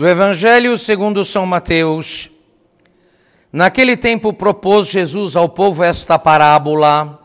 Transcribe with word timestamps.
Do 0.00 0.08
Evangelho 0.08 0.78
segundo 0.78 1.22
São 1.26 1.44
Mateus. 1.44 2.30
Naquele 3.52 3.98
tempo 3.98 4.32
propôs 4.32 4.88
Jesus 4.88 5.36
ao 5.36 5.46
povo 5.46 5.84
esta 5.84 6.18
parábola: 6.18 7.20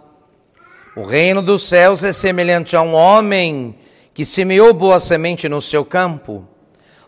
O 0.94 1.04
reino 1.04 1.42
dos 1.42 1.64
céus 1.64 2.04
é 2.04 2.12
semelhante 2.12 2.76
a 2.76 2.82
um 2.82 2.94
homem 2.94 3.76
que 4.14 4.26
semeou 4.26 4.74
boa 4.74 5.00
semente 5.00 5.48
no 5.48 5.62
seu 5.62 5.86
campo. 5.86 6.46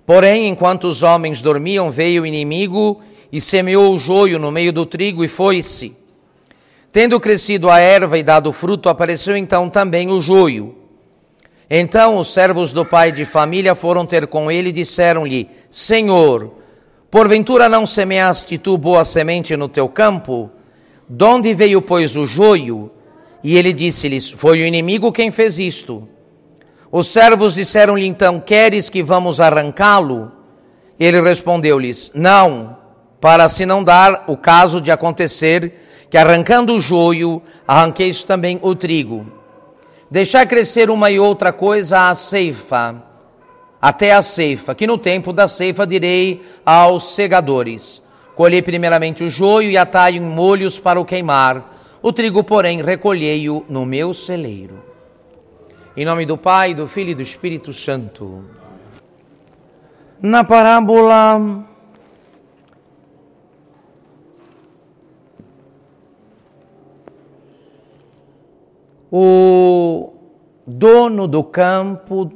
Porém, 0.05 0.47
enquanto 0.47 0.85
os 0.85 1.03
homens 1.03 1.41
dormiam, 1.41 1.91
veio 1.91 2.23
o 2.23 2.25
inimigo 2.25 3.01
e 3.29 3.41
semeou 3.41 3.93
o 3.93 3.99
joio 3.99 4.39
no 4.39 4.49
meio 4.49 4.71
do 4.71 4.85
trigo 4.85 5.21
e 5.21 5.27
foi-se. 5.27 5.93
Tendo 6.93 7.19
crescido 7.19 7.69
a 7.69 7.77
erva 7.77 8.17
e 8.17 8.23
dado 8.23 8.53
fruto, 8.53 8.87
apareceu 8.87 9.35
então 9.35 9.69
também 9.69 10.09
o 10.09 10.21
joio. 10.21 10.76
Então 11.69 12.17
os 12.17 12.33
servos 12.33 12.71
do 12.71 12.85
pai 12.85 13.11
de 13.11 13.25
família 13.25 13.75
foram 13.75 14.05
ter 14.05 14.27
com 14.27 14.49
ele 14.49 14.69
e 14.69 14.73
disseram-lhe: 14.73 15.49
Senhor, 15.69 16.53
porventura 17.11 17.67
não 17.67 17.85
semeaste 17.85 18.57
tu 18.57 18.77
boa 18.77 19.03
semente 19.03 19.55
no 19.57 19.67
teu 19.67 19.89
campo? 19.89 20.49
Donde 21.09 21.53
veio, 21.53 21.81
pois, 21.81 22.15
o 22.15 22.25
joio? 22.25 22.91
E 23.43 23.57
ele 23.57 23.73
disse-lhes: 23.73 24.29
Foi 24.29 24.61
o 24.61 24.65
inimigo 24.65 25.11
quem 25.11 25.29
fez 25.29 25.59
isto. 25.59 26.07
Os 26.91 27.07
servos 27.07 27.55
disseram-lhe 27.55 28.05
então: 28.05 28.39
Queres 28.39 28.89
que 28.89 29.03
vamos 29.03 29.41
arrancá-lo? 29.41 30.31
Ele 30.97 31.21
respondeu-lhes: 31.21 32.11
Não, 32.15 32.77
para 33.19 33.49
se 33.49 33.65
não 33.65 33.83
dar 33.83 34.23
o 34.27 34.37
caso 34.37 34.79
de 34.79 34.89
acontecer 34.89 35.73
que 36.09 36.17
arrancando 36.17 36.73
o 36.73 36.79
joio, 36.79 37.41
arranqueis 37.67 38.23
também 38.23 38.57
o 38.61 38.73
trigo. 38.73 39.36
Deixar 40.09 40.45
crescer 40.45 40.89
uma 40.89 41.11
e 41.11 41.19
outra 41.19 41.51
coisa 41.51 42.09
à 42.09 42.15
ceifa, 42.15 43.03
até 43.81 44.13
a 44.13 44.21
ceifa, 44.21 44.73
que 44.73 44.87
no 44.87 44.97
tempo 44.97 45.33
da 45.33 45.47
ceifa 45.49 45.85
direi 45.85 46.41
aos 46.65 47.13
segadores: 47.13 48.01
Colhei 48.33 48.61
primeiramente 48.61 49.25
o 49.25 49.29
joio 49.29 49.69
e 49.69 49.77
atai 49.77 50.15
em 50.15 50.21
molhos 50.21 50.79
para 50.79 50.99
o 50.99 51.03
queimar, 51.03 51.77
o 52.01 52.13
trigo, 52.13 52.41
porém, 52.41 52.81
recolhei-o 52.81 53.65
no 53.67 53.85
meu 53.85 54.13
celeiro. 54.13 54.81
Em 55.95 56.05
nome 56.05 56.25
do 56.25 56.37
Pai, 56.37 56.73
do 56.73 56.87
Filho 56.87 57.09
e 57.09 57.15
do 57.15 57.21
Espírito 57.21 57.73
Santo. 57.73 58.45
Na 60.21 60.43
parábola 60.43 61.66
o 69.11 70.13
dono 70.65 71.27
do 71.27 71.43
campo 71.43 72.31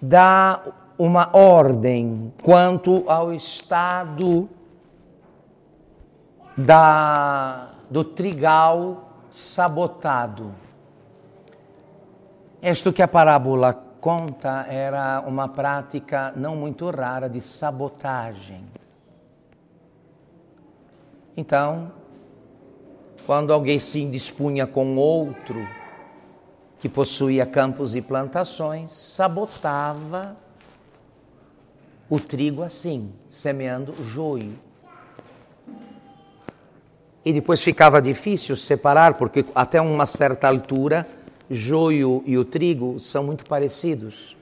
dá 0.00 0.62
uma 0.98 1.36
ordem 1.36 2.32
quanto 2.42 3.04
ao 3.06 3.32
estado 3.32 4.48
da, 6.56 7.70
do 7.90 8.04
trigal 8.04 9.10
sabotado. 9.30 10.54
Isto 12.62 12.92
que 12.92 13.02
a 13.02 13.08
parábola 13.08 13.74
conta 14.00 14.66
era 14.68 15.22
uma 15.26 15.48
prática 15.48 16.32
não 16.36 16.56
muito 16.56 16.88
rara 16.90 17.28
de 17.28 17.40
sabotagem. 17.40 18.64
Então, 21.36 21.92
quando 23.26 23.52
alguém 23.52 23.80
se 23.80 24.00
indispunha 24.00 24.68
com 24.68 24.96
outro 24.96 25.66
que 26.78 26.88
possuía 26.88 27.44
campos 27.44 27.96
e 27.96 28.00
plantações, 28.00 28.92
sabotava 28.92 30.36
o 32.08 32.20
trigo 32.20 32.62
assim, 32.62 33.12
semeando 33.28 34.00
joio. 34.04 34.56
E 37.24 37.32
depois 37.32 37.60
ficava 37.60 38.00
difícil 38.00 38.54
separar, 38.54 39.14
porque 39.14 39.44
até 39.52 39.80
uma 39.80 40.06
certa 40.06 40.46
altura, 40.46 41.04
joio 41.50 42.22
e 42.24 42.38
o 42.38 42.44
trigo 42.44 43.00
são 43.00 43.24
muito 43.24 43.44
parecidos. 43.44 44.36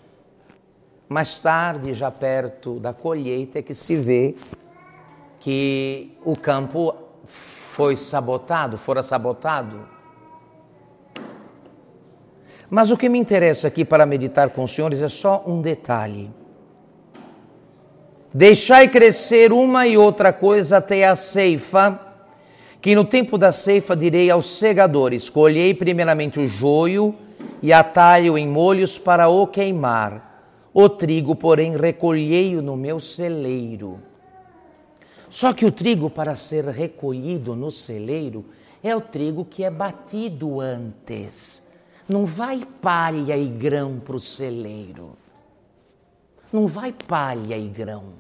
Mais 1.09 1.41
tarde, 1.41 1.95
já 1.95 2.11
perto 2.11 2.79
da 2.79 2.93
colheita, 2.93 3.61
é 3.61 3.63
que 3.63 3.75
se 3.75 3.97
vê 3.97 4.35
que 5.41 6.11
o 6.23 6.37
campo 6.37 6.95
foi 7.75 7.97
sabotado, 7.97 8.79
fora 8.79 9.03
sabotado. 9.03 9.81
Mas 12.71 12.93
o 12.93 12.97
que 12.97 13.09
me 13.09 13.19
interessa 13.19 13.67
aqui 13.67 13.85
para 13.85 14.07
meditar 14.07 14.51
com 14.51 14.63
os 14.63 14.73
senhores 14.73 15.03
é 15.03 15.09
só 15.09 15.43
um 15.45 15.61
detalhe. 15.61 16.31
Deixai 18.33 18.87
crescer 18.87 19.53
uma 19.53 19.89
e 19.89 19.97
outra 19.97 20.33
coisa 20.33 20.77
até 20.77 21.05
a 21.05 21.17
ceifa, 21.17 21.99
que 22.81 22.95
no 22.95 23.05
tempo 23.05 23.37
da 23.37 23.51
ceifa 23.51 23.97
direi 23.97 24.31
aos 24.31 24.57
segadores: 24.57 25.29
colhei 25.29 25.75
primeiramente 25.75 26.39
o 26.39 26.47
joio 26.47 27.13
e 27.61 27.73
atalho 27.73 28.39
em 28.39 28.47
molhos 28.47 28.99
para 28.99 29.27
o 29.29 29.49
queimar. 29.49 30.63
O 30.73 30.89
trigo, 30.89 31.35
porém, 31.35 31.77
recolhei-o 31.77 32.63
no 32.63 32.77
meu 32.77 33.01
celeiro. 33.01 34.14
Só 35.35 35.53
que 35.53 35.67
o 35.67 35.73
trigo, 35.73 36.09
para 36.09 36.37
ser 36.37 36.65
recolhido 36.67 37.57
no 37.57 37.69
celeiro, 37.69 38.45
é 38.81 38.95
o 38.95 39.01
trigo 39.01 39.45
que 39.45 39.65
é 39.65 39.69
batido 39.69 40.61
antes. 40.61 41.73
Não 42.09 42.25
vai 42.25 42.65
palha 42.81 43.37
e 43.37 43.49
grão 43.49 43.99
para 43.99 44.15
o 44.15 44.21
celeiro. 44.21 45.17
Não 46.53 46.69
vai 46.69 46.93
palha 46.93 47.59
e 47.59 47.67
grão. 47.67 48.13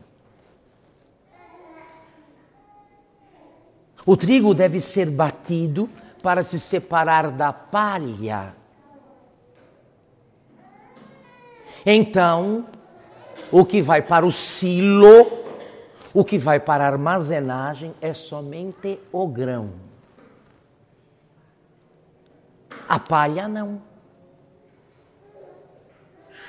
O 4.05 4.17
trigo 4.17 4.53
deve 4.53 4.81
ser 4.81 5.09
batido 5.09 5.89
para 6.21 6.43
se 6.43 6.59
separar 6.59 7.31
da 7.31 7.53
palha. 7.53 8.57
Então, 11.87 12.67
o 13.53 13.65
que 13.65 13.81
vai 13.81 14.03
para 14.03 14.27
o 14.27 14.33
silo 14.33 15.44
o 16.15 16.25
que 16.25 16.39
vai 16.39 16.61
para 16.61 16.85
a 16.85 16.87
armazenagem 16.87 17.93
é 18.01 18.15
somente 18.15 19.01
o 19.11 19.27
grão. 19.27 19.73
A 22.89 23.01
palha 23.01 23.49
não. 23.49 23.83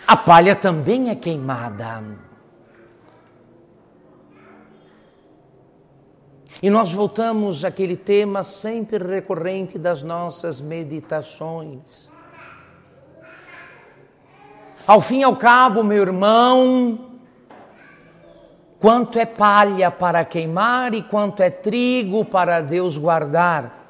A 0.05 0.15
palha 0.15 0.55
também 0.55 1.09
é 1.09 1.15
queimada. 1.15 2.03
E 6.61 6.69
nós 6.69 6.93
voltamos 6.93 7.65
àquele 7.65 7.97
tema 7.97 8.43
sempre 8.43 8.97
recorrente 8.99 9.79
das 9.79 10.03
nossas 10.03 10.61
meditações. 10.61 12.11
Ao 14.85 15.01
fim 15.01 15.21
e 15.21 15.23
ao 15.23 15.35
cabo, 15.35 15.83
meu 15.83 16.03
irmão, 16.03 17.14
quanto 18.85 19.17
é 19.17 19.25
palha 19.25 19.89
para 19.89 20.23
queimar 20.23 20.93
e 20.93 21.01
quanto 21.01 21.41
é 21.41 21.49
trigo 21.49 22.23
para 22.23 22.61
Deus 22.61 22.99
guardar. 22.99 23.83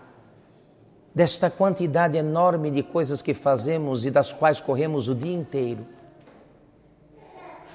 Desta 1.13 1.49
quantidade 1.49 2.17
enorme 2.17 2.71
de 2.71 2.81
coisas 2.81 3.21
que 3.21 3.33
fazemos 3.33 4.05
e 4.05 4.09
das 4.09 4.31
quais 4.31 4.61
corremos 4.61 5.09
o 5.09 5.13
dia 5.13 5.35
inteiro. 5.35 5.85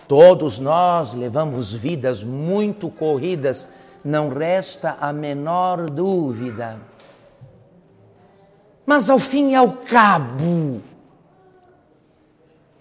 Todos 0.09 0.59
nós 0.59 1.13
levamos 1.13 1.75
vidas 1.75 2.25
muito 2.25 2.89
corridas, 2.89 3.69
não 4.03 4.31
resta 4.31 4.97
a 4.99 5.13
menor 5.13 5.91
dúvida. 5.91 6.79
Mas 8.87 9.11
ao 9.11 9.19
fim 9.19 9.51
e 9.51 9.55
ao 9.55 9.73
cabo, 9.73 10.81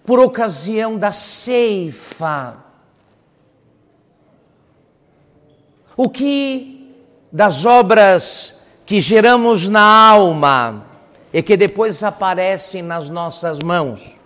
por 0.02 0.18
ocasião 0.18 0.96
da 0.96 1.12
ceifa, 1.12 2.69
o 6.02 6.08
que 6.08 6.96
das 7.30 7.66
obras 7.66 8.54
que 8.86 9.02
geramos 9.02 9.68
na 9.68 9.82
alma 9.82 10.86
e 11.30 11.42
que 11.42 11.58
depois 11.58 12.02
aparecem 12.02 12.80
nas 12.80 13.10
nossas 13.10 13.58
mãos. 13.58 14.16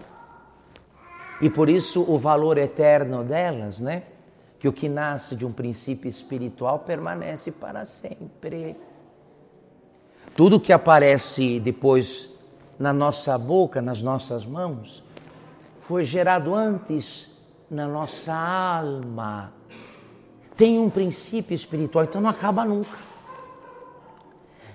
E 1.41 1.51
por 1.51 1.69
isso 1.69 2.05
o 2.09 2.17
valor 2.17 2.59
eterno 2.59 3.25
delas, 3.25 3.81
né? 3.81 4.05
Que 4.61 4.69
o 4.69 4.73
que 4.73 4.89
nasce 4.89 5.35
de 5.35 5.45
um 5.45 5.51
princípio 5.51 6.09
espiritual 6.09 6.79
permanece 6.79 7.51
para 7.51 7.85
sempre. 7.85 8.77
Tudo 10.37 10.61
que 10.61 10.73
aparece 10.73 11.59
depois 11.59 12.31
na 12.79 12.93
nossa 12.93 13.37
boca, 13.37 13.83
nas 13.83 14.01
nossas 14.01 14.47
mãos, 14.47 15.03
foi 15.81 16.05
gerado 16.05 16.55
antes 16.55 17.37
na 17.69 17.89
nossa 17.89 18.33
alma 18.33 19.53
tem 20.57 20.79
um 20.79 20.89
princípio 20.89 21.55
espiritual, 21.55 22.05
então 22.05 22.21
não 22.21 22.31
acaba 22.31 22.65
nunca. 22.65 22.99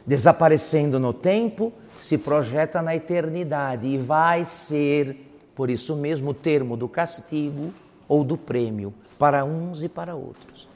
Desaparecendo 0.05 0.99
no 0.99 1.13
tempo, 1.13 1.71
se 1.99 2.17
projeta 2.17 2.81
na 2.81 2.95
eternidade 2.95 3.87
e 3.87 3.97
vai 3.97 4.45
ser 4.45 5.29
Por 5.59 5.69
isso 5.69 5.93
mesmo 5.93 6.29
o 6.29 6.33
termo 6.33 6.77
do 6.77 6.87
castigo 6.87 7.73
ou 8.07 8.23
do 8.23 8.37
prêmio 8.37 8.93
para 9.17 9.43
uns 9.43 9.83
e 9.83 9.89
para 9.89 10.15
outros. 10.15 10.69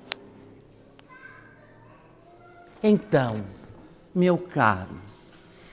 Então, 2.84 3.38
meu 4.14 4.38
caro, 4.38 4.98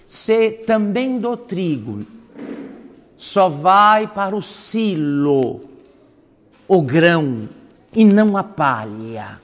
se 0.06 0.52
também 0.52 1.18
do 1.18 1.36
trigo 1.36 2.06
só 3.16 3.48
vai 3.48 4.06
para 4.06 4.36
o 4.36 4.40
silo 4.40 5.62
o 6.68 6.80
grão 6.80 7.48
e 7.92 8.04
não 8.04 8.36
a 8.36 8.44
palha. 8.44 9.40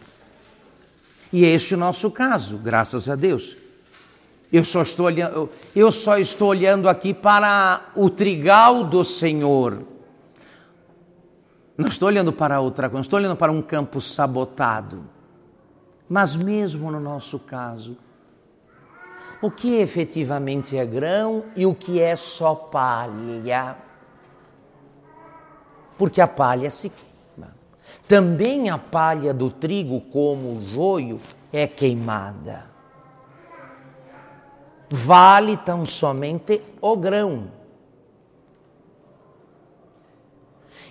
E 1.33 1.45
este 1.45 1.75
é 1.75 1.77
o 1.77 1.81
nosso 1.81 2.11
caso, 2.11 2.57
graças 2.57 3.09
a 3.09 3.17
Deus. 3.17 3.57
Eu 4.53 4.65
só 4.65 4.83
estou 4.83 5.07
olhando, 5.07 5.51
eu 5.75 5.91
só 5.91 6.19
estou 6.19 6.49
olhando 6.49 6.89
aqui 6.89 7.13
para 7.13 7.91
o 7.97 8.09
trigal 8.09 8.85
do 8.85 9.05
Senhor. 9.05 9.83
Não 11.77 11.89
estou 11.89 12.09
olhando 12.09 12.33
para 12.33 12.61
outra 12.61 12.89
coisa, 12.89 13.03
estou 13.03 13.19
olhando 13.19 13.37
para 13.37 13.53
um 13.53 13.61
campo 13.61 14.01
sabotado. 14.01 15.05
Mas 16.09 16.37
mesmo 16.37 16.91
no 16.91 17.01
nosso 17.01 17.41
caso, 17.41 17.99
o 19.43 19.51
que 19.51 19.75
efetivamente 19.75 20.79
é 20.79 20.87
grão 20.87 21.45
e 21.57 21.67
o 21.67 21.75
que 21.75 22.01
é 22.01 22.15
só 22.15 22.55
palha? 22.55 23.77
Porque 25.99 26.21
a 26.21 26.29
palha 26.29 26.71
se 26.71 26.91
queima. 26.91 27.16
Também 28.09 28.71
a 28.71 28.79
palha 28.79 29.35
do 29.35 29.51
trigo, 29.51 30.01
como 30.01 30.53
o 30.53 30.65
joio, 30.67 31.21
é 31.53 31.67
queimada. 31.67 32.67
Vale 34.89 35.57
tão 35.57 35.85
somente 35.85 36.63
o 36.81 36.97
grão. 36.97 37.51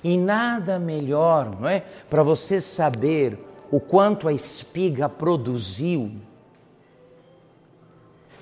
E 0.03 0.17
nada 0.17 0.77
melhor, 0.77 1.59
não 1.59 1.67
é, 1.67 1.79
para 2.09 2.21
você 2.21 2.61
saber 2.61 3.39
o 3.71 3.79
quanto 3.79 4.27
a 4.27 4.33
espiga 4.33 5.09
produziu, 5.09 6.11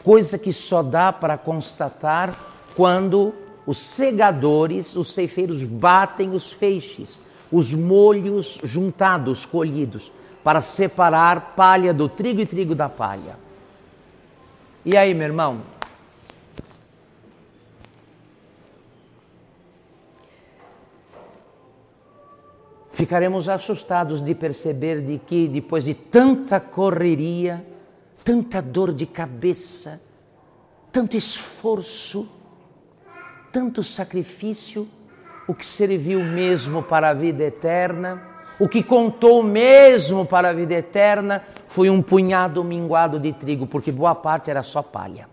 coisa 0.04 0.38
que 0.38 0.52
só 0.52 0.84
dá 0.84 1.14
para 1.14 1.38
constatar 1.38 2.38
quando 2.76 3.34
os 3.66 3.78
segadores, 3.78 4.96
os 4.96 5.14
ceifeiros 5.14 5.64
batem 5.64 6.32
os 6.32 6.52
feixes, 6.52 7.20
os 7.54 7.72
molhos 7.72 8.58
juntados, 8.64 9.46
colhidos, 9.46 10.12
para 10.44 10.60
separar 10.60 11.54
palha 11.56 11.94
do 11.94 12.10
trigo 12.10 12.42
e 12.42 12.48
trigo 12.48 12.74
da 12.74 12.90
palha. 12.90 13.38
E 14.84 14.98
aí, 14.98 15.14
meu 15.14 15.28
irmão? 15.28 15.62
Ficaremos 22.92 23.48
assustados 23.48 24.20
de 24.20 24.34
perceber 24.34 25.02
de 25.02 25.20
que 25.20 25.48
depois 25.48 25.84
de 25.84 25.94
tanta 25.94 26.60
correria, 26.60 27.64
tanta 28.24 28.64
dor 28.64 28.92
de 28.92 29.06
cabeça, 29.06 30.02
tanto 30.92 31.16
esforço, 31.16 32.28
tanto 33.52 33.84
sacrifício, 33.84 34.88
o 35.48 35.54
que 35.54 35.66
serviu 35.66 36.24
mesmo 36.24 36.82
para 36.82 37.10
a 37.10 37.14
vida 37.14 37.44
eterna, 37.44 38.22
o 38.60 38.70
que 38.70 38.84
contou 38.84 39.44
mesmo 39.44 40.26
para 40.26 40.50
a 40.50 40.54
vida 40.54 40.74
eterna, 40.74 41.44
foi 41.68 41.90
um 41.90 42.02
punhado 42.02 42.64
minguado 42.64 43.20
de 43.20 43.34
trigo, 43.34 43.66
porque 43.66 43.92
boa 43.92 44.14
parte 44.14 44.50
era 44.50 44.64
só 44.64 44.82
palha. 44.82 45.28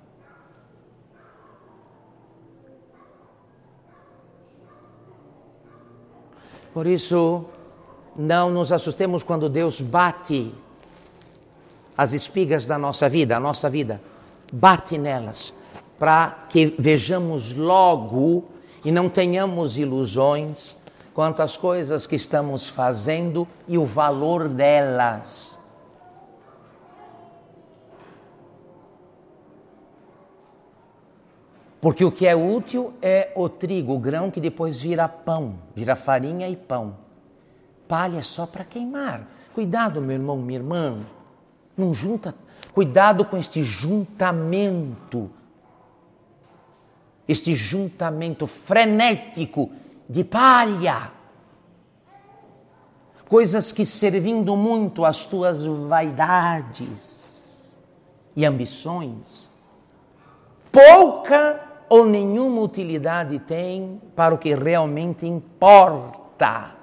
Por 6.73 6.87
isso, 6.87 7.45
não 8.17 8.51
nos 8.51 8.73
assustemos 8.73 9.23
quando 9.23 9.49
Deus 9.49 9.81
bate 9.81 10.55
as 11.97 12.13
espigas 12.13 12.65
da 12.65 12.79
nossa 12.79 13.09
vida, 13.09 13.37
a 13.37 13.41
nossa 13.41 13.69
vida, 13.69 14.01
bate 14.53 14.97
nelas, 14.97 15.53
para 15.99 16.47
que 16.49 16.75
vejamos 16.79 17.55
logo 17.55 18.45
e 18.85 18.91
não 18.91 19.09
tenhamos 19.09 19.77
ilusões 19.77 20.81
quanto 21.13 21.43
às 21.43 21.57
coisas 21.57 22.07
que 22.07 22.17
estamos 22.17 22.69
fazendo 22.69 23.47
e 23.69 23.77
o 23.77 23.85
valor 23.85 24.49
delas. 24.49 25.59
Porque 31.81 32.05
o 32.05 32.13
que 32.13 32.27
é 32.27 32.37
útil 32.37 32.93
é 33.01 33.33
o 33.35 33.49
trigo, 33.49 33.95
o 33.95 33.99
grão 33.99 34.31
que 34.31 34.41
depois 34.41 34.79
vira 34.79 35.09
pão, 35.09 35.55
vira 35.75 35.97
farinha 35.97 36.49
e 36.49 36.55
pão. 36.55 36.97
Palha 37.89 38.19
é 38.19 38.23
só 38.23 38.47
para 38.47 38.65
queimar. 38.65 39.27
Cuidado, 39.55 40.01
meu 40.01 40.13
irmão, 40.13 40.37
minha 40.37 40.59
irmã. 40.59 40.99
Não 41.77 41.95
junta. 41.95 42.35
Cuidado 42.73 43.25
com 43.25 43.37
este 43.37 43.63
juntamento. 43.63 45.31
Este 47.29 47.55
juntamento 47.55 48.47
frenético 48.47 49.71
de 50.09 50.25
palha. 50.25 51.13
Coisas 53.29 53.73
que 53.73 53.87
servindo 53.87 54.57
muito 54.57 55.05
às 55.05 55.25
tuas 55.25 55.65
vaidades 55.65 57.79
e 58.35 58.45
ambições, 58.45 59.49
pouca 60.73 61.61
ou 61.89 62.07
nenhuma 62.07 62.61
utilidade 62.61 63.39
tem 63.39 64.01
para 64.17 64.35
o 64.35 64.39
que 64.39 64.55
realmente 64.55 65.27
importa. 65.27 66.75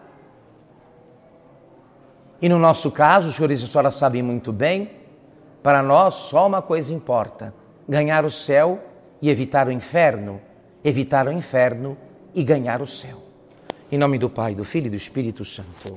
E 2.42 2.48
no 2.48 2.60
nosso 2.60 2.92
caso, 2.92 3.30
os 3.30 3.36
senhores 3.36 3.62
e 3.62 3.66
a 3.66 3.68
senhora 3.68 3.92
sabem 3.92 4.22
muito 4.22 4.54
bem, 4.54 4.92
para 5.64 5.82
nós 5.82 6.14
só 6.14 6.46
uma 6.46 6.62
coisa 6.62 6.94
importa: 6.94 7.54
ganhar 7.88 8.24
o 8.24 8.32
céu 8.32 8.80
e 9.22 9.30
evitar 9.30 9.68
o 9.68 9.72
inferno, 9.72 10.42
evitar 10.84 11.28
o 11.28 11.32
inferno 11.32 11.98
e 12.34 12.44
ganhar 12.44 12.82
o 12.82 12.88
céu. 12.88 13.24
Em 13.92 13.98
nome 13.98 14.18
do 14.18 14.30
Pai, 14.30 14.54
do 14.54 14.64
Filho 14.64 14.88
e 14.88 14.90
do 14.90 14.96
Espírito 14.96 15.46
Santo. 15.46 15.96